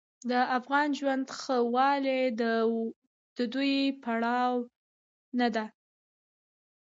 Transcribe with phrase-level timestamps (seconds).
[0.29, 2.21] د افغان ژوند ښهوالی
[3.37, 4.41] د دوی پروا
[5.39, 5.65] نه ده.